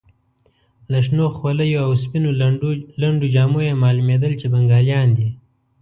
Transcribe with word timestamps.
له 0.91 0.99
شنو 1.05 1.25
خولیو 1.37 1.79
او 1.85 1.91
سپینو 2.03 2.29
لنډو 3.01 3.27
جامو 3.33 3.59
یې 3.67 3.79
معلومېدل 3.83 4.31
چې 4.39 4.45
بنګالیان 4.53 5.07
دي. 5.17 5.29